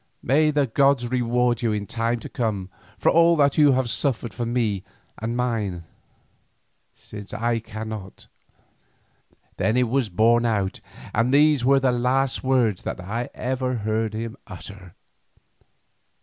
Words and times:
May 0.23 0.49
the 0.49 0.65
gods 0.65 1.07
reward 1.11 1.61
you 1.61 1.71
in 1.71 1.85
times 1.85 2.23
to 2.23 2.29
come 2.29 2.71
for 2.97 3.11
all 3.11 3.35
that 3.35 3.59
you 3.59 3.73
have 3.73 3.87
suffered 3.87 4.33
for 4.33 4.47
me 4.47 4.83
and 5.19 5.37
mine, 5.37 5.83
since 6.95 7.35
I 7.35 7.59
cannot." 7.59 8.25
Then 9.57 9.75
he 9.75 9.83
was 9.83 10.09
borne 10.09 10.43
out 10.47 10.81
and 11.13 11.31
these 11.31 11.63
were 11.63 11.79
the 11.79 11.91
last 11.91 12.43
words 12.43 12.81
that 12.81 12.99
I 12.99 13.29
ever 13.35 13.75
heard 13.85 14.15
him 14.15 14.37
utter. 14.47 14.95